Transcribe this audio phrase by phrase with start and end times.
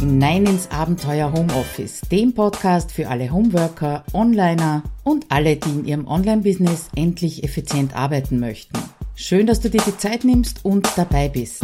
[0.00, 6.06] hinein ins Abenteuer Homeoffice, dem Podcast für alle Homeworker, Onliner und alle, die in ihrem
[6.06, 8.78] Online-Business endlich effizient arbeiten möchten.
[9.14, 11.62] Schön, dass du dir die Zeit nimmst und dabei bist.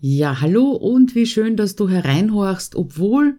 [0.00, 3.36] Ja, hallo und wie schön, dass du hereinhorchst, obwohl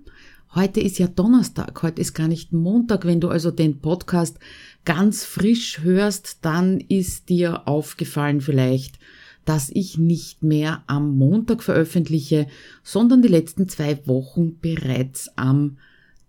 [0.55, 3.05] heute ist ja Donnerstag, heute ist gar nicht Montag.
[3.05, 4.39] Wenn du also den Podcast
[4.85, 8.99] ganz frisch hörst, dann ist dir aufgefallen vielleicht,
[9.49, 12.45] dass ich nicht mehr am Montag veröffentliche,
[12.83, 15.77] sondern die letzten zwei Wochen bereits am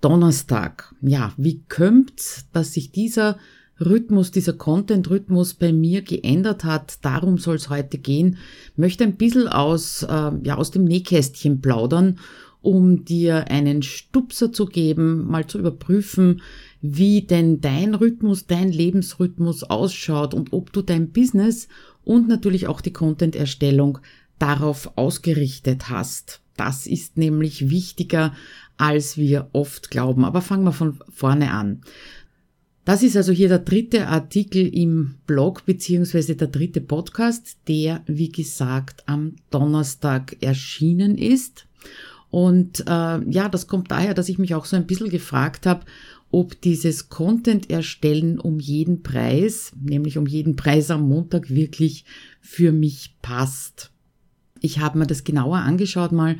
[0.01, 0.95] Donnerstag.
[1.03, 3.37] Ja, wie kommt's, dass sich dieser
[3.79, 7.05] Rhythmus, dieser Content-Rhythmus bei mir geändert hat.
[7.05, 8.39] Darum soll es heute gehen.
[8.75, 12.21] Möchte ein bisschen aus, äh, ja, aus dem Nähkästchen plaudern,
[12.63, 16.41] um dir einen Stupser zu geben, mal zu überprüfen,
[16.83, 21.69] wie denn dein Rhythmus, dein Lebensrhythmus ausschaut und ob du dein Business
[22.05, 23.99] und natürlich auch die Content-Erstellung
[24.39, 26.41] darauf ausgerichtet hast.
[26.57, 28.35] Das ist nämlich wichtiger,
[28.77, 30.25] als wir oft glauben.
[30.25, 31.83] Aber fangen wir von vorne an.
[32.85, 38.31] Das ist also hier der dritte Artikel im Blog beziehungsweise der dritte Podcast, der, wie
[38.31, 41.67] gesagt, am Donnerstag erschienen ist.
[42.31, 45.85] Und äh, ja, das kommt daher, dass ich mich auch so ein bisschen gefragt habe,
[46.31, 52.05] ob dieses Content erstellen um jeden Preis, nämlich um jeden Preis am Montag wirklich
[52.41, 53.91] für mich passt.
[54.61, 56.37] Ich habe mir das genauer angeschaut mal.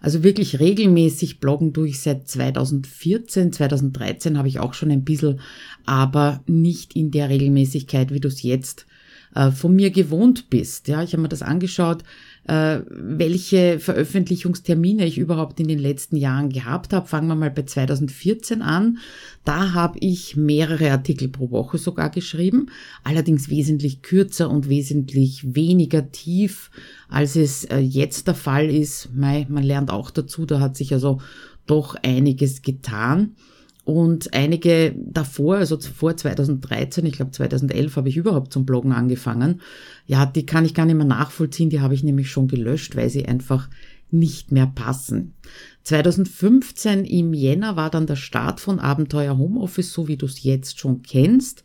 [0.00, 5.40] Also wirklich regelmäßig bloggen durch seit 2014, 2013 habe ich auch schon ein bisschen,
[5.84, 8.86] aber nicht in der Regelmäßigkeit, wie du es jetzt
[9.34, 10.88] äh, von mir gewohnt bist.
[10.88, 12.02] Ja, ich habe mir das angeschaut,
[12.46, 17.06] äh, welche Veröffentlichungstermine ich überhaupt in den letzten Jahren gehabt habe.
[17.06, 18.98] Fangen wir mal bei 2014 an.
[19.44, 22.66] Da habe ich mehrere Artikel pro Woche sogar geschrieben,
[23.02, 26.70] allerdings wesentlich kürzer und wesentlich weniger tief,
[27.08, 29.10] als es äh, jetzt der Fall ist.
[29.14, 31.20] Man lernt auch dazu, da hat sich also
[31.66, 33.36] doch einiges getan.
[33.84, 39.60] Und einige davor, also vor 2013, ich glaube 2011 habe ich überhaupt zum Bloggen angefangen.
[40.06, 43.10] Ja, die kann ich gar nicht mehr nachvollziehen, die habe ich nämlich schon gelöscht, weil
[43.10, 43.68] sie einfach
[44.10, 45.34] nicht mehr passen.
[45.82, 50.78] 2015 im Jänner war dann der Start von Abenteuer Homeoffice, so wie du es jetzt
[50.78, 51.64] schon kennst.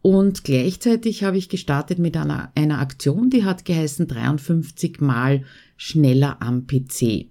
[0.00, 5.44] Und gleichzeitig habe ich gestartet mit einer, einer Aktion, die hat geheißen 53 mal
[5.76, 7.26] schneller am PC.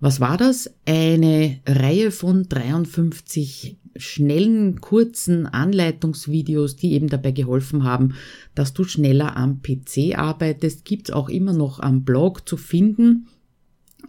[0.00, 0.74] Was war das?
[0.86, 8.14] Eine Reihe von 53 schnellen, kurzen Anleitungsvideos, die eben dabei geholfen haben,
[8.54, 10.84] dass du schneller am PC arbeitest.
[10.84, 13.28] Gibt's auch immer noch am Blog zu finden,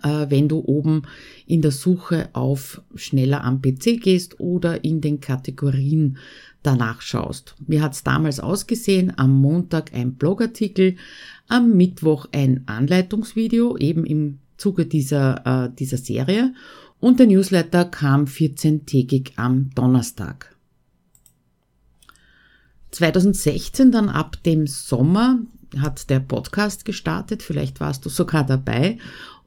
[0.03, 1.03] äh, wenn du oben
[1.45, 6.17] in der Suche auf schneller am PC gehst oder in den Kategorien
[6.63, 7.55] danach schaust.
[7.59, 9.13] Wie hat's damals ausgesehen?
[9.17, 10.95] Am Montag ein Blogartikel,
[11.47, 16.53] am Mittwoch ein Anleitungsvideo, eben im Zuge dieser, äh, dieser Serie
[16.99, 20.55] und der Newsletter kam 14-tägig am Donnerstag.
[22.91, 25.39] 2016 dann ab dem Sommer
[25.77, 28.97] hat der Podcast gestartet, vielleicht warst du sogar dabei.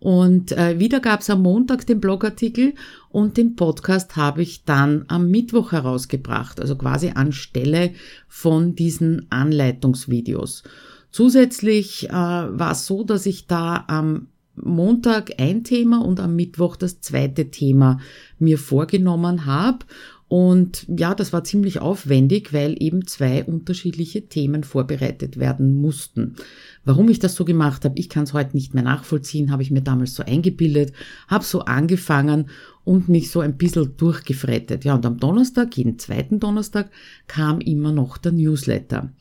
[0.01, 2.75] Und äh, wieder gab es am Montag den Blogartikel
[3.09, 7.93] und den Podcast habe ich dann am Mittwoch herausgebracht, also quasi anstelle
[8.29, 10.63] von diesen Anleitungsvideos.
[11.11, 14.29] Zusätzlich äh, war es so, dass ich da am
[14.65, 18.01] Montag ein Thema und am Mittwoch das zweite Thema
[18.39, 19.85] mir vorgenommen habe.
[20.29, 26.37] Und ja, das war ziemlich aufwendig, weil eben zwei unterschiedliche Themen vorbereitet werden mussten.
[26.85, 29.71] Warum ich das so gemacht habe, ich kann es heute nicht mehr nachvollziehen, habe ich
[29.71, 30.93] mir damals so eingebildet,
[31.29, 32.51] habe so angefangen
[32.89, 34.83] und mich so ein bisschen durchgefrettet.
[34.83, 36.91] Ja, und am Donnerstag, jeden zweiten Donnerstag,
[37.27, 39.13] kam immer noch der Newsletter.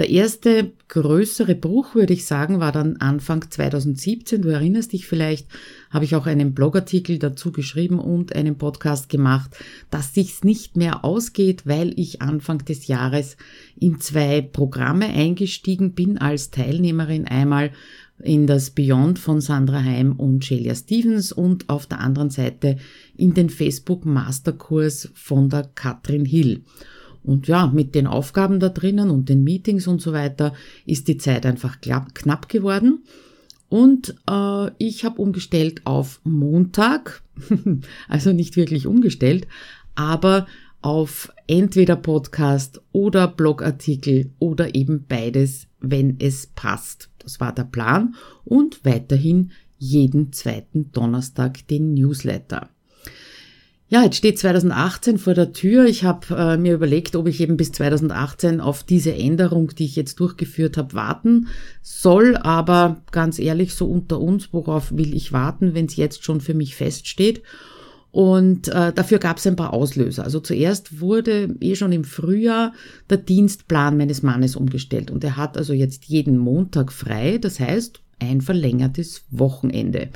[0.00, 4.42] Der erste größere Bruch, würde ich sagen, war dann Anfang 2017.
[4.42, 5.46] Du erinnerst dich vielleicht,
[5.90, 9.56] habe ich auch einen Blogartikel dazu geschrieben und einen Podcast gemacht,
[9.90, 13.36] dass sich's nicht mehr ausgeht, weil ich Anfang des Jahres
[13.78, 17.26] in zwei Programme eingestiegen bin als Teilnehmerin.
[17.28, 17.70] Einmal
[18.22, 22.76] in das Beyond von Sandra Heim und Shelia Stevens und auf der anderen Seite
[23.16, 26.62] in den Facebook Masterkurs von der Katrin Hill.
[27.22, 30.52] Und ja, mit den Aufgaben da drinnen und den Meetings und so weiter
[30.84, 33.02] ist die Zeit einfach knapp geworden.
[33.68, 37.22] Und äh, ich habe umgestellt auf Montag,
[38.08, 39.48] also nicht wirklich umgestellt,
[39.94, 40.46] aber
[40.82, 47.08] auf entweder Podcast oder Blogartikel oder eben beides, wenn es passt.
[47.24, 52.68] Das war der Plan und weiterhin jeden zweiten Donnerstag den Newsletter.
[53.88, 55.84] Ja, jetzt steht 2018 vor der Tür.
[55.84, 59.94] Ich habe äh, mir überlegt, ob ich eben bis 2018 auf diese Änderung, die ich
[59.94, 61.48] jetzt durchgeführt habe, warten
[61.82, 62.36] soll.
[62.36, 66.54] Aber ganz ehrlich, so unter uns, worauf will ich warten, wenn es jetzt schon für
[66.54, 67.42] mich feststeht?
[68.14, 70.22] Und äh, dafür gab es ein paar Auslöser.
[70.22, 72.72] Also zuerst wurde eh schon im Frühjahr
[73.10, 75.10] der Dienstplan meines Mannes umgestellt.
[75.10, 77.38] Und er hat also jetzt jeden Montag frei.
[77.38, 80.10] Das heißt, ein verlängertes Wochenende.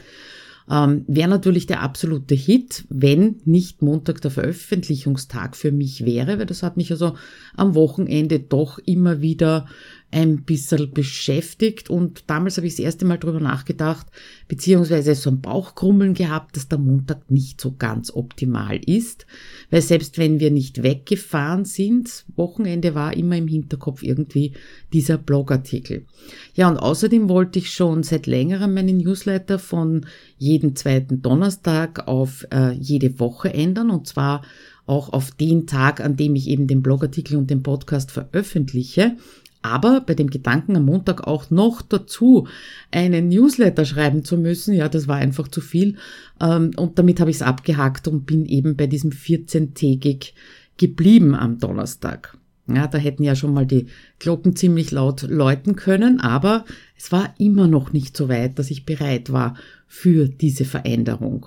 [0.70, 6.46] Ähm, Wäre natürlich der absolute Hit, wenn nicht Montag der Veröffentlichungstag für mich wäre, weil
[6.46, 7.16] das hat mich also
[7.56, 9.66] am Wochenende doch immer wieder
[10.10, 14.06] ein bisschen beschäftigt und damals habe ich das erste Mal drüber nachgedacht,
[14.48, 19.26] beziehungsweise so ein Bauchkrummeln gehabt, dass der Montag nicht so ganz optimal ist,
[19.70, 24.54] weil selbst wenn wir nicht weggefahren sind, Wochenende war immer im Hinterkopf irgendwie
[24.94, 26.06] dieser Blogartikel.
[26.54, 30.06] Ja, und außerdem wollte ich schon seit längerem meinen Newsletter von
[30.38, 34.42] jeden zweiten Donnerstag auf äh, jede Woche ändern und zwar
[34.86, 39.16] auch auf den Tag, an dem ich eben den Blogartikel und den Podcast veröffentliche
[39.62, 42.46] aber bei dem Gedanken am Montag auch noch dazu
[42.90, 45.96] einen Newsletter schreiben zu müssen, ja, das war einfach zu viel.
[46.40, 50.32] Ähm, und damit habe ich es abgehakt und bin eben bei diesem 14-tägig
[50.76, 52.36] geblieben am Donnerstag.
[52.72, 53.86] Ja, da hätten ja schon mal die
[54.18, 56.66] Glocken ziemlich laut läuten können, aber
[56.96, 59.54] es war immer noch nicht so weit, dass ich bereit war
[59.86, 61.46] für diese Veränderung.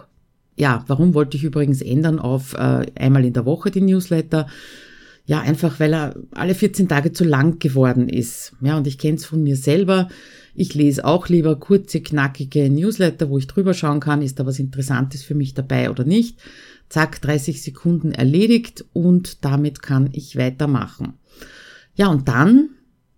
[0.56, 4.48] Ja, warum wollte ich übrigens ändern auf äh, einmal in der Woche die Newsletter?
[5.32, 8.52] Ja, einfach weil er alle 14 Tage zu lang geworden ist.
[8.60, 10.10] Ja, und ich kenne es von mir selber.
[10.56, 14.60] Ich lese auch lieber kurze, knackige Newsletter, wo ich drüber schauen kann, ist da was
[14.60, 16.38] Interessantes für mich dabei oder nicht.
[16.90, 21.14] Zack, 30 Sekunden erledigt und damit kann ich weitermachen.
[21.96, 22.72] Ja, und dann,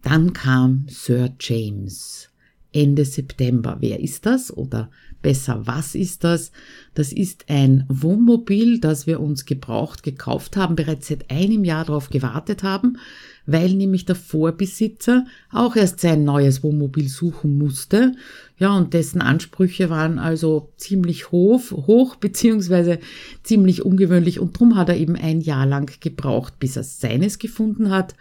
[0.03, 2.29] dann kam Sir James.
[2.71, 3.77] Ende September.
[3.79, 4.55] Wer ist das?
[4.55, 4.91] Oder
[5.23, 6.51] besser, was ist das?
[6.93, 12.11] Das ist ein Wohnmobil, das wir uns gebraucht gekauft haben, bereits seit einem Jahr darauf
[12.11, 12.99] gewartet haben,
[13.47, 18.11] weil nämlich der Vorbesitzer auch erst sein neues Wohnmobil suchen musste.
[18.59, 22.99] Ja, und dessen Ansprüche waren also ziemlich hoch, hoch beziehungsweise
[23.41, 27.89] ziemlich ungewöhnlich und drum hat er eben ein Jahr lang gebraucht, bis er seines gefunden
[27.89, 28.13] hat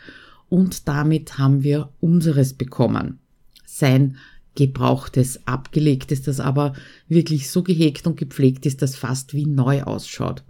[0.48, 3.18] und damit haben wir unseres bekommen.
[3.64, 4.16] Sein
[4.54, 6.74] Gebrauchtes, Abgelegtes, das aber
[7.08, 10.42] wirklich so gehegt und gepflegt ist, dass fast wie neu ausschaut.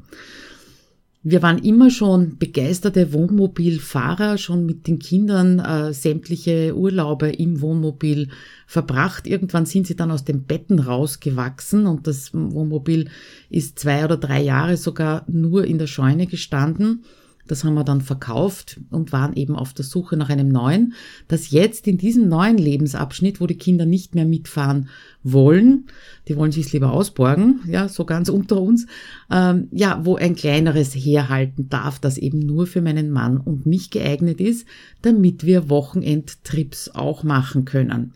[1.25, 8.29] Wir waren immer schon begeisterte Wohnmobilfahrer, schon mit den Kindern äh, sämtliche Urlaube im Wohnmobil
[8.67, 9.29] verbracht.
[9.29, 13.09] Irgendwann sind sie dann aus den Betten rausgewachsen und das Wohnmobil
[13.51, 17.05] ist zwei oder drei Jahre sogar nur in der Scheune gestanden.
[17.49, 20.95] Das haben wir dann verkauft und waren eben auf der Suche nach einem neuen,
[21.29, 24.89] das jetzt in diesem neuen Lebensabschnitt, wo die Kinder nicht mehr mitfahren
[25.25, 25.87] wollen,
[26.29, 28.87] die wollen sich's lieber ausborgen, ja, so ganz unter uns,
[29.31, 33.91] ähm, ja, wo ein kleineres herhalten darf, das eben nur für meinen Mann und mich
[33.91, 34.67] geeignet ist,
[35.03, 38.13] damit wir Wochenendtrips auch machen können.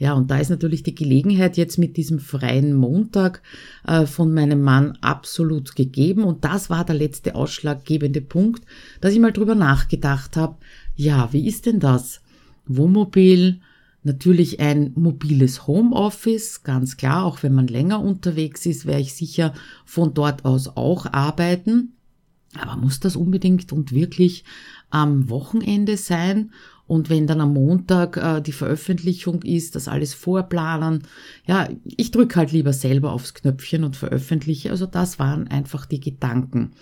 [0.00, 3.42] Ja, und da ist natürlich die Gelegenheit jetzt mit diesem freien Montag
[3.86, 6.24] äh, von meinem Mann absolut gegeben.
[6.24, 8.64] Und das war der letzte ausschlaggebende Punkt,
[9.02, 10.56] dass ich mal drüber nachgedacht habe,
[10.96, 12.22] ja, wie ist denn das?
[12.66, 13.60] Wohnmobil,
[14.02, 19.52] natürlich ein mobiles Homeoffice, ganz klar, auch wenn man länger unterwegs ist, werde ich sicher
[19.84, 21.92] von dort aus auch arbeiten.
[22.58, 24.44] Aber muss das unbedingt und wirklich
[24.88, 26.52] am Wochenende sein?
[26.90, 31.04] Und wenn dann am Montag äh, die Veröffentlichung ist, das alles vorplanen,
[31.46, 34.72] ja, ich drücke halt lieber selber aufs Knöpfchen und veröffentliche.
[34.72, 36.72] Also das waren einfach die Gedanken.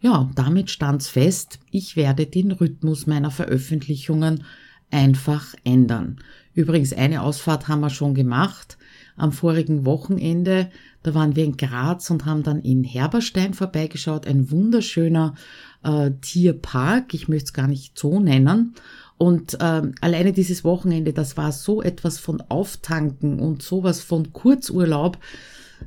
[0.00, 4.44] Ja, damit stand's fest, ich werde den Rhythmus meiner Veröffentlichungen
[4.90, 6.20] einfach ändern.
[6.54, 8.78] Übrigens, eine Ausfahrt haben wir schon gemacht.
[9.16, 10.70] Am vorigen Wochenende,
[11.02, 14.26] da waren wir in Graz und haben dann in Herberstein vorbeigeschaut.
[14.26, 15.34] Ein wunderschöner
[15.82, 17.14] äh, Tierpark.
[17.14, 18.74] Ich möchte es gar nicht so nennen.
[19.18, 25.18] Und ähm, alleine dieses Wochenende, das war so etwas von Auftanken und sowas von Kurzurlaub,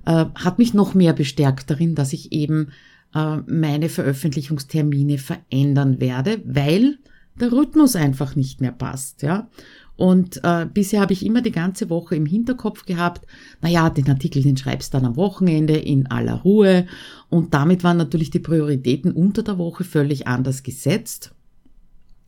[0.06, 2.70] äh, hat mich noch mehr bestärkt darin, dass ich eben
[3.14, 6.98] äh, meine Veröffentlichungstermine verändern werde, weil
[7.40, 9.50] der Rhythmus einfach nicht mehr passt, ja.
[9.98, 13.26] Und äh, bisher habe ich immer die ganze Woche im Hinterkopf gehabt,
[13.62, 16.86] naja, den Artikel, den schreibst du dann am Wochenende in aller Ruhe.
[17.30, 21.32] Und damit waren natürlich die Prioritäten unter der Woche völlig anders gesetzt.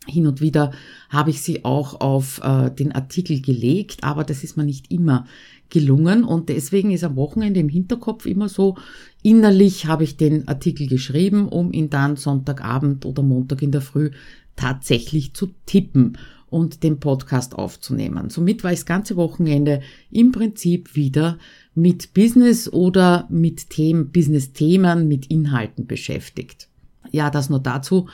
[0.08, 0.72] Hin und wieder
[1.10, 5.26] habe ich sie auch auf äh, den Artikel gelegt, aber das ist mir nicht immer
[5.70, 8.78] gelungen und deswegen ist am Wochenende im Hinterkopf immer so,
[9.22, 14.12] innerlich habe ich den Artikel geschrieben, um ihn dann Sonntagabend oder Montag in der Früh
[14.56, 16.18] tatsächlich zu tippen
[16.50, 18.30] und den Podcast aufzunehmen.
[18.30, 21.38] Somit war ich das ganze Wochenende im Prinzip wieder
[21.76, 26.70] mit Business oder mit Themen, Business-Themen, mit Inhalten beschäftigt.
[27.12, 28.08] Ja, das nur dazu.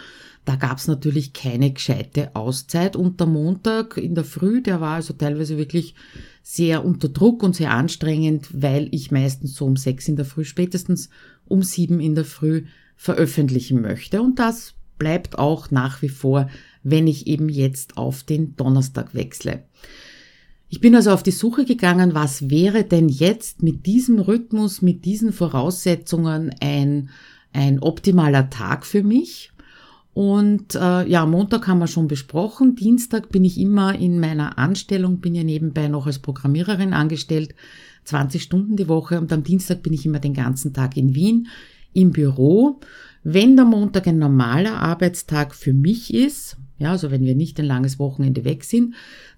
[0.45, 5.13] Da gab's natürlich keine gescheite Auszeit und der Montag in der Früh, der war also
[5.13, 5.95] teilweise wirklich
[6.41, 10.43] sehr unter Druck und sehr anstrengend, weil ich meistens so um sechs in der Früh,
[10.43, 11.09] spätestens
[11.45, 12.65] um sieben in der Früh
[12.97, 14.21] veröffentlichen möchte.
[14.21, 16.49] Und das bleibt auch nach wie vor,
[16.83, 19.63] wenn ich eben jetzt auf den Donnerstag wechsle.
[20.69, 25.05] Ich bin also auf die Suche gegangen, was wäre denn jetzt mit diesem Rhythmus, mit
[25.05, 27.09] diesen Voraussetzungen ein,
[27.51, 29.51] ein optimaler Tag für mich.
[30.13, 32.75] Und äh, ja, Montag haben wir schon besprochen.
[32.75, 37.55] Dienstag bin ich immer in meiner Anstellung, bin ja nebenbei noch als Programmiererin angestellt,
[38.05, 39.19] 20 Stunden die Woche.
[39.19, 41.47] Und am Dienstag bin ich immer den ganzen Tag in Wien
[41.93, 42.79] im Büro.
[43.23, 47.65] Wenn der Montag ein normaler Arbeitstag für mich ist, ja, also wenn wir nicht ein
[47.65, 48.95] langes Wochenende weg sind,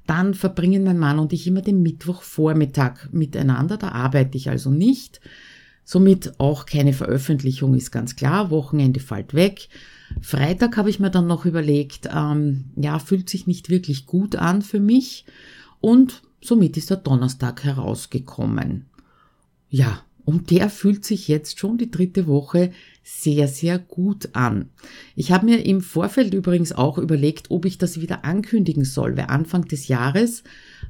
[0.08, 3.78] dann verbringen mein Mann und ich immer den Mittwochvormittag miteinander.
[3.78, 5.22] Da arbeite ich also nicht.
[5.84, 8.50] Somit auch keine Veröffentlichung ist ganz klar.
[8.50, 9.70] Wochenende fällt weg.
[10.22, 14.62] Freitag habe ich mir dann noch überlegt, ähm, ja, fühlt sich nicht wirklich gut an
[14.62, 15.26] für mich.
[15.82, 18.86] Und somit ist der Donnerstag herausgekommen.
[19.70, 22.72] Ja, und der fühlt sich jetzt schon die dritte Woche
[23.04, 24.70] sehr, sehr gut an.
[25.16, 29.28] Ich habe mir im Vorfeld übrigens auch überlegt, ob ich das wieder ankündigen soll, weil
[29.28, 30.44] Anfang des Jahres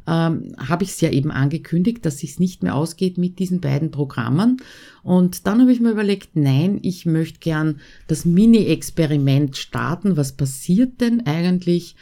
[0.08, 3.92] ähm, habe ich es ja eben angekündigt, dass es nicht mehr ausgeht mit diesen beiden
[3.92, 4.62] Programmen.
[5.04, 10.15] Und dann habe ich mir überlegt, nein, ich möchte gern das Mini-Experiment starten.
[10.15, 11.98] Was passiert denn eigentlich?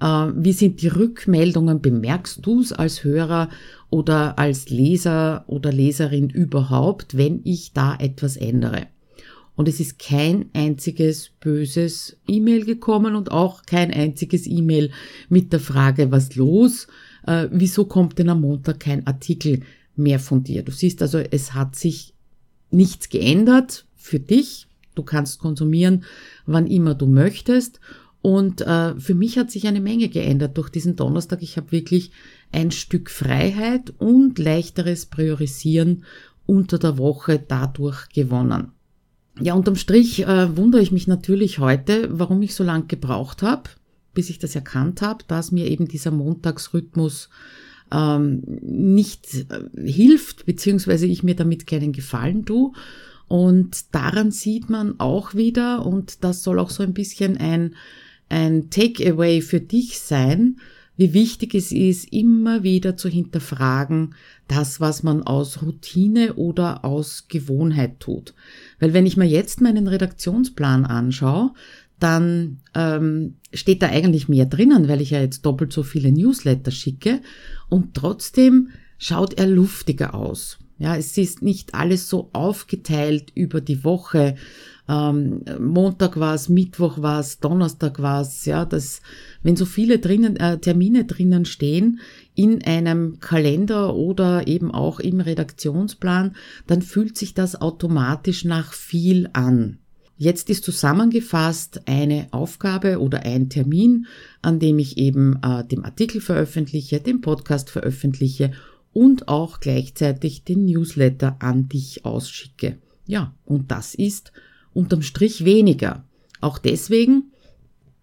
[0.00, 1.80] Äh, wie sind die Rückmeldungen?
[1.80, 3.48] Bemerkst du es als Hörer
[3.90, 8.86] oder als Leser oder Leserin überhaupt, wenn ich da etwas ändere?
[9.58, 14.92] Und es ist kein einziges böses E-Mail gekommen und auch kein einziges E-Mail
[15.28, 16.86] mit der Frage, was los?
[17.26, 19.62] Äh, wieso kommt denn am Montag kein Artikel
[19.96, 20.62] mehr von dir?
[20.62, 22.14] Du siehst also, es hat sich
[22.70, 24.68] nichts geändert für dich.
[24.94, 26.04] Du kannst konsumieren,
[26.46, 27.80] wann immer du möchtest.
[28.20, 31.42] Und äh, für mich hat sich eine Menge geändert durch diesen Donnerstag.
[31.42, 32.10] Ich habe wirklich
[32.52, 36.04] ein Stück Freiheit und leichteres Priorisieren
[36.46, 38.72] unter der Woche dadurch gewonnen.
[39.40, 43.70] Ja, unterm Strich äh, wundere ich mich natürlich heute, warum ich so lange gebraucht habe,
[44.14, 47.28] bis ich das erkannt habe, dass mir eben dieser Montagsrhythmus
[47.92, 52.72] ähm, nicht äh, hilft, beziehungsweise ich mir damit keinen Gefallen tue.
[53.28, 57.74] Und daran sieht man auch wieder, und das soll auch so ein bisschen ein,
[58.28, 60.56] ein Takeaway für dich sein,
[60.96, 64.14] wie wichtig es ist, immer wieder zu hinterfragen,
[64.48, 68.34] das, was man aus Routine oder aus Gewohnheit tut.
[68.80, 71.52] Weil wenn ich mir jetzt meinen Redaktionsplan anschaue,
[72.00, 76.72] dann ähm, steht da eigentlich mehr drinnen, weil ich ja jetzt doppelt so viele Newsletter
[76.72, 77.20] schicke
[77.68, 80.58] und trotzdem schaut er luftiger aus.
[80.78, 84.36] Ja, es ist nicht alles so aufgeteilt über die Woche.
[84.88, 88.44] Ähm, Montag war es, Mittwoch war es, Donnerstag war es.
[88.44, 89.02] Ja, das,
[89.42, 92.00] wenn so viele drinnen, äh, Termine drinnen stehen
[92.34, 99.28] in einem Kalender oder eben auch im Redaktionsplan, dann fühlt sich das automatisch nach viel
[99.32, 99.78] an.
[100.16, 104.06] Jetzt ist zusammengefasst eine Aufgabe oder ein Termin,
[104.42, 108.50] an dem ich eben äh, den Artikel veröffentliche, den Podcast veröffentliche
[108.92, 112.78] und auch gleichzeitig den Newsletter an dich ausschicke.
[113.06, 114.32] Ja, und das ist
[114.72, 116.04] unterm Strich weniger.
[116.40, 117.32] Auch deswegen,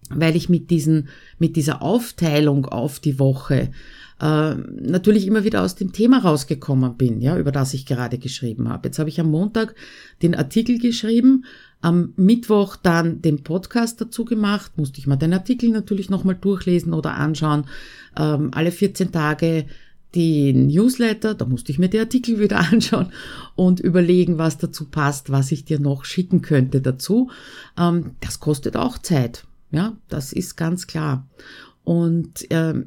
[0.10, 3.72] weil ich mit diesen, mit dieser Aufteilung auf die Woche
[4.22, 8.70] äh, natürlich immer wieder aus dem Thema rausgekommen bin, ja, über das ich gerade geschrieben
[8.70, 8.88] habe.
[8.88, 9.76] Jetzt habe ich am Montag
[10.22, 11.46] den Artikel geschrieben,
[11.82, 16.94] am Mittwoch dann den Podcast dazu gemacht, musste ich mal den Artikel natürlich nochmal durchlesen
[16.94, 17.66] oder anschauen.
[18.18, 19.66] Ähm, alle 14 Tage
[20.16, 23.12] den Newsletter, da musste ich mir die Artikel wieder anschauen
[23.56, 27.30] und überlegen, was dazu passt, was ich dir noch schicken könnte dazu.
[27.78, 29.46] Ähm, das kostet auch Zeit.
[29.72, 31.28] Ja, das ist ganz klar.
[31.84, 32.86] Und ähm,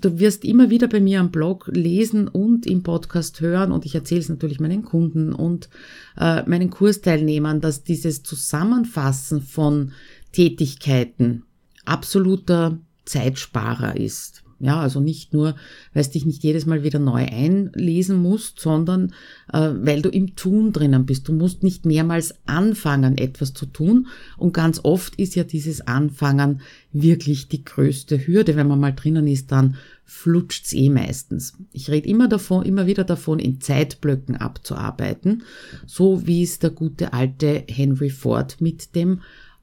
[0.00, 3.94] du wirst immer wieder bei mir am Blog lesen und im Podcast hören und ich
[3.94, 5.68] erzähle es natürlich meinen Kunden und
[6.16, 9.92] äh, meinen Kursteilnehmern, dass dieses Zusammenfassen von
[10.32, 11.42] Tätigkeiten
[11.84, 14.44] absoluter Zeitsparer ist.
[14.62, 15.56] Ja, also nicht nur,
[15.94, 19.14] weil es dich nicht jedes Mal wieder neu einlesen musst, sondern
[19.50, 21.28] äh, weil du im Tun drinnen bist.
[21.28, 24.08] Du musst nicht mehrmals anfangen, etwas zu tun.
[24.36, 26.60] Und ganz oft ist ja dieses Anfangen
[26.92, 28.54] wirklich die größte Hürde.
[28.54, 31.54] Wenn man mal drinnen ist, dann flutscht's eh meistens.
[31.72, 35.44] Ich rede immer davon, immer wieder davon, in Zeitblöcken abzuarbeiten,
[35.86, 39.22] so wie es der gute alte Henry Ford mit dem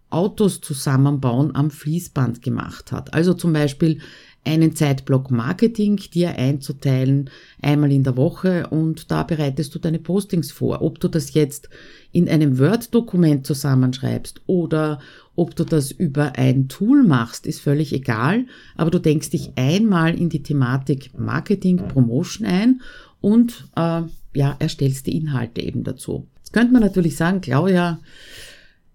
[0.10, 3.14] Autos zusammenbauen am Fließband gemacht hat.
[3.14, 4.00] Also zum Beispiel
[4.48, 7.30] einen Zeitblock Marketing dir einzuteilen,
[7.62, 10.82] einmal in der Woche und da bereitest du deine Postings vor.
[10.82, 11.70] Ob du das jetzt
[12.12, 15.00] in einem Word-Dokument zusammenschreibst oder
[15.36, 20.18] ob du das über ein Tool machst, ist völlig egal, aber du denkst dich einmal
[20.18, 22.82] in die Thematik Marketing, Promotion ein
[23.22, 24.02] und äh,
[24.34, 26.28] ja, erstellst die Inhalte eben dazu.
[26.38, 28.00] Jetzt könnte man natürlich sagen, Claudia,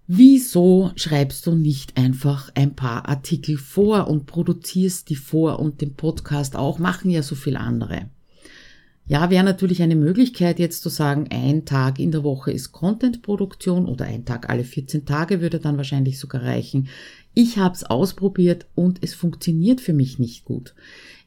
[0.07, 5.93] Wieso schreibst du nicht einfach ein paar Artikel vor und produzierst die vor und den
[5.93, 6.77] Podcast auch?
[6.77, 8.09] Machen ja so viele andere.
[9.05, 13.85] Ja, wäre natürlich eine Möglichkeit jetzt zu sagen, ein Tag in der Woche ist Contentproduktion
[13.85, 16.87] oder ein Tag alle 14 Tage würde dann wahrscheinlich sogar reichen.
[17.33, 20.73] Ich habe es ausprobiert und es funktioniert für mich nicht gut.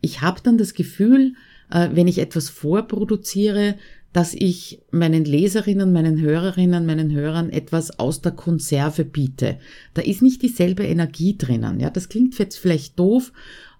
[0.00, 1.34] Ich habe dann das Gefühl,
[1.70, 3.76] äh, wenn ich etwas vorproduziere,
[4.16, 9.58] dass ich meinen Leserinnen, meinen Hörerinnen, meinen Hörern etwas aus der Konserve biete.
[9.92, 11.80] Da ist nicht dieselbe Energie drinnen.
[11.80, 13.30] Ja, das klingt jetzt vielleicht doof,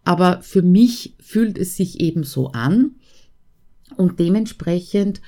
[0.04, 2.96] aber für mich fühlt es sich eben so an
[3.96, 5.22] und dementsprechend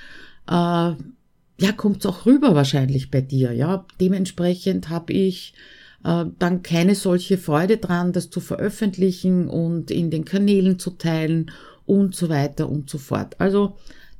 [0.47, 3.51] äh, ja kommt es auch rüber wahrscheinlich bei dir.
[3.51, 5.55] Ja, dementsprechend habe ich
[6.03, 11.49] äh, dann keine solche Freude dran, das zu veröffentlichen und in den Kanälen zu teilen
[11.87, 13.41] und so weiter und so fort.
[13.41, 13.75] Also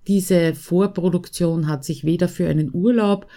[0.08, 3.28] diese Vorproduktion hat sich weder für einen Urlaub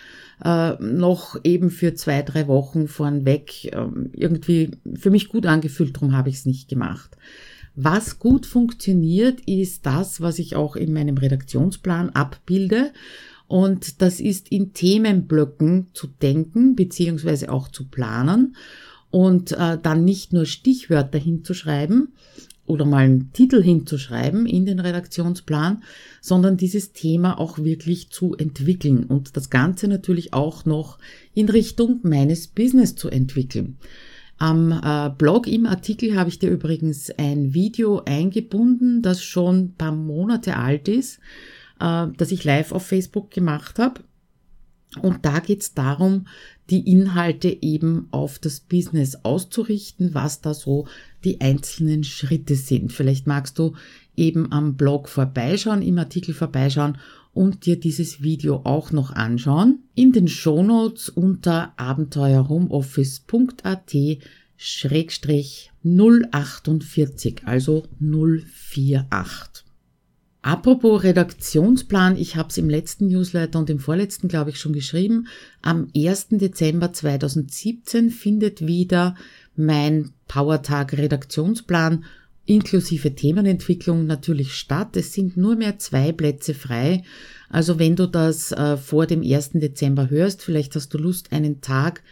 [0.45, 6.17] äh, noch eben für zwei, drei Wochen vornweg äh, irgendwie für mich gut angefühlt, darum
[6.17, 7.17] habe ich es nicht gemacht.
[7.75, 12.93] Was gut funktioniert, ist das, was ich auch in meinem Redaktionsplan abbilde.
[13.47, 18.57] Und das ist in Themenblöcken zu denken, beziehungsweise auch zu planen
[19.11, 22.15] und äh, dann nicht nur Stichwörter hinzuschreiben,
[22.73, 25.83] oder mal einen Titel hinzuschreiben in den Redaktionsplan,
[26.21, 30.99] sondern dieses Thema auch wirklich zu entwickeln und das Ganze natürlich auch noch
[31.35, 33.77] in Richtung meines Business zu entwickeln.
[34.39, 39.75] Am äh, Blog im Artikel habe ich dir übrigens ein Video eingebunden, das schon ein
[39.75, 41.21] paar Monate alt ist,
[41.79, 44.01] äh, das ich live auf Facebook gemacht habe.
[45.01, 46.27] Und da geht es darum,
[46.69, 50.87] die Inhalte eben auf das Business auszurichten, was da so
[51.25, 52.93] die einzelnen Schritte sind.
[52.93, 53.73] Vielleicht magst du
[54.17, 56.99] eben am Blog vorbeischauen, im Artikel vorbeischauen
[57.33, 59.79] und dir dieses Video auch noch anschauen.
[59.95, 63.97] In den Shownotes unter abenteuerhomeoffice.at
[64.57, 69.72] Schrägstrich 048, also 048.
[70.43, 75.29] Apropos Redaktionsplan, ich habe es im letzten Newsletter und im vorletzten, glaube ich, schon geschrieben.
[75.63, 76.29] Am 1.
[76.31, 79.15] Dezember 2017 findet wieder
[79.55, 82.05] mein Powertag Redaktionsplan
[82.45, 84.97] inklusive Themenentwicklung natürlich statt.
[84.97, 87.05] Es sind nur mehr zwei Plätze frei.
[87.49, 89.51] Also wenn du das äh, vor dem 1.
[89.55, 92.03] Dezember hörst, vielleicht hast du Lust, einen Tag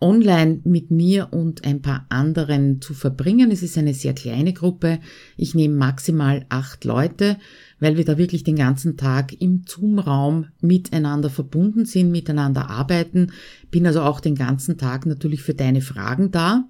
[0.00, 3.50] online mit mir und ein paar anderen zu verbringen.
[3.50, 4.98] Es ist eine sehr kleine Gruppe.
[5.36, 7.38] Ich nehme maximal acht Leute,
[7.80, 13.32] weil wir da wirklich den ganzen Tag im Zoom-Raum miteinander verbunden sind, miteinander arbeiten.
[13.70, 16.68] Bin also auch den ganzen Tag natürlich für deine Fragen da.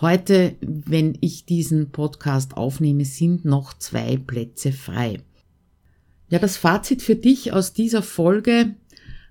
[0.00, 5.20] heute, wenn ich diesen Podcast aufnehme, sind noch zwei Plätze frei.
[6.30, 8.74] Ja, das Fazit für dich aus dieser Folge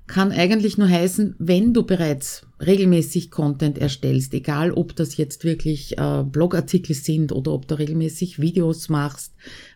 [0.08, 5.98] kann eigentlich nur heißen, wenn du bereits regelmäßig Content erstellst, egal ob das jetzt wirklich
[5.98, 9.34] äh, Blogartikel sind oder ob du regelmäßig Videos machst,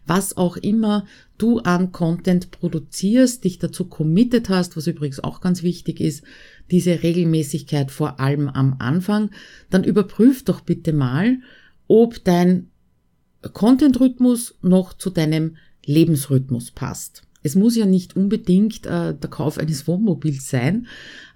[0.08, 1.06] was auch immer
[1.38, 6.24] du an Content produzierst, dich dazu committed hast, was übrigens auch ganz wichtig ist,
[6.72, 9.32] diese Regelmäßigkeit vor allem am Anfang,
[9.70, 11.39] dann überprüf doch bitte mal,
[11.88, 12.70] ob dein
[13.54, 17.24] Content-Rhythmus noch zu deinem Lebensrhythmus passt.
[17.43, 20.88] Es muss ja nicht unbedingt äh, der Kauf eines Wohnmobils sein.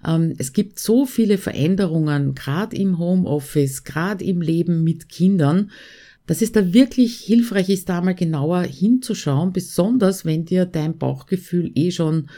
[0.06, 5.70] Ähm, es gibt so viele Veränderungen, gerade im Homeoffice, gerade im Leben mit Kindern,
[6.26, 11.70] dass es da wirklich hilfreich ist, da mal genauer hinzuschauen, besonders wenn dir dein Bauchgefühl
[11.74, 12.28] eh schon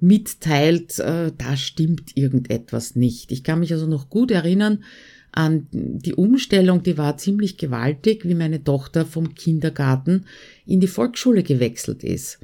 [0.00, 3.32] mitteilt, äh, da stimmt irgendetwas nicht.
[3.32, 4.84] Ich kann mich also noch gut erinnern
[5.32, 10.26] an die Umstellung, die war ziemlich gewaltig, wie meine Tochter vom Kindergarten
[10.64, 12.38] in die Volksschule gewechselt ist.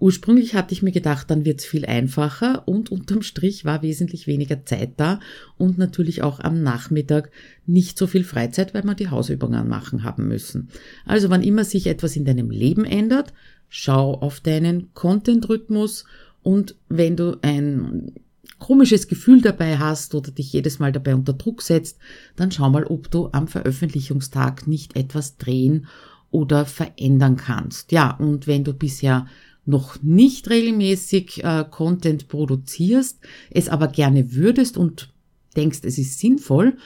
[0.00, 4.64] Ursprünglich hatte ich mir gedacht, dann wird's viel einfacher und unterm Strich war wesentlich weniger
[4.64, 5.18] Zeit da
[5.56, 7.30] und natürlich auch am Nachmittag
[7.66, 10.68] nicht so viel Freizeit, weil wir die Hausübungen machen haben müssen.
[11.04, 13.32] Also wann immer sich etwas in deinem Leben ändert,
[13.68, 16.04] schau auf deinen Content-Rhythmus
[16.42, 18.12] und wenn du ein
[18.58, 21.98] komisches Gefühl dabei hast oder dich jedes Mal dabei unter Druck setzt,
[22.36, 25.86] dann schau mal, ob du am Veröffentlichungstag nicht etwas drehen
[26.30, 27.92] oder verändern kannst.
[27.92, 29.26] Ja, und wenn du bisher
[29.68, 35.12] noch nicht regelmäßig äh, Content produzierst, es aber gerne würdest und
[35.56, 36.78] denkst, es ist sinnvoll,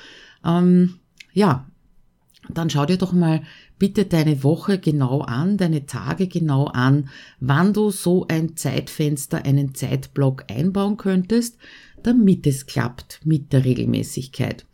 [0.45, 0.99] ähm,
[1.33, 1.69] ja,
[2.49, 3.43] dann schau dir doch mal
[3.79, 9.75] bitte deine Woche genau an, deine Tage genau an, wann du so ein Zeitfenster, einen
[9.75, 11.59] Zeitblock einbauen könntest,
[12.03, 14.67] damit es klappt mit der Regelmäßigkeit.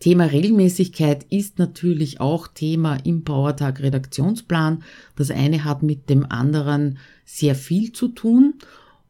[0.00, 4.84] Thema Regelmäßigkeit ist natürlich auch Thema im Powertag Redaktionsplan.
[5.16, 8.54] Das eine hat mit dem anderen sehr viel zu tun.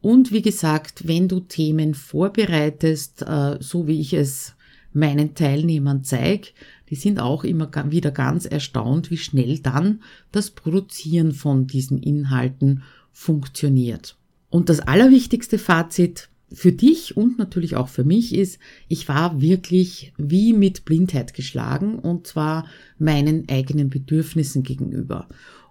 [0.01, 4.55] Und wie gesagt, wenn du Themen vorbereitest, äh, so wie ich es
[4.91, 6.49] meinen Teilnehmern zeige,
[6.89, 12.81] die sind auch immer wieder ganz erstaunt, wie schnell dann das Produzieren von diesen Inhalten
[13.11, 14.15] funktioniert.
[14.49, 20.13] Und das allerwichtigste Fazit für dich und natürlich auch für mich ist, ich war wirklich
[20.17, 22.65] wie mit Blindheit geschlagen und zwar
[22.97, 25.27] meinen eigenen Bedürfnissen gegenüber.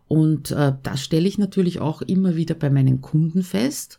[0.06, 3.98] Und äh, das stelle ich natürlich auch immer wieder bei meinen Kunden fest.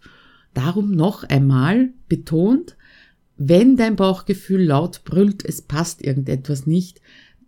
[0.53, 2.75] Darum noch einmal betont,
[3.37, 6.99] wenn dein Bauchgefühl laut brüllt, es passt irgendetwas nicht,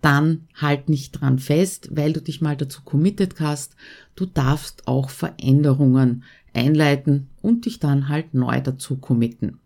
[0.02, 3.76] dann halt nicht dran fest, weil du dich mal dazu committed hast.
[4.16, 9.60] Du darfst auch Veränderungen einleiten und dich dann halt neu dazu committen.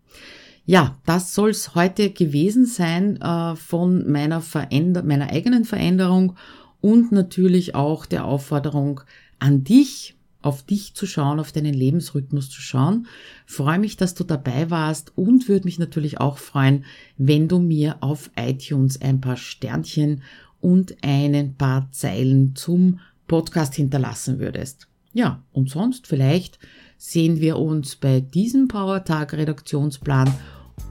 [0.64, 6.36] Ja, das soll's heute gewesen sein äh, von meiner, Veränder meiner eigenen Veränderung
[6.80, 9.00] und natürlich auch der Aufforderung
[9.38, 13.06] an dich, auf dich zu schauen, auf deinen Lebensrhythmus zu schauen.
[13.46, 16.84] Freue mich, dass du dabei warst und würde mich natürlich auch freuen,
[17.16, 20.22] wenn du mir auf iTunes ein paar Sternchen
[20.60, 24.88] und ein paar Zeilen zum Podcast hinterlassen würdest.
[25.16, 26.58] Ja, und sonst vielleicht
[26.98, 30.30] sehen wir uns bei diesem Powertag Redaktionsplan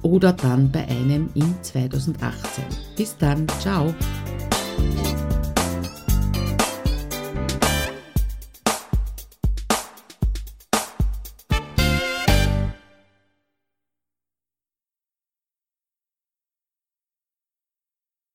[0.01, 2.63] oder dann bei einem in 2018.
[2.97, 3.93] Bis dann, ciao!